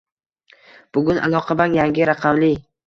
[0.97, 2.53] Bugun Aloqabank yangi raqamli